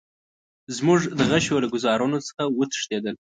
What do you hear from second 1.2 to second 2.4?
غشیو له ګوزارونو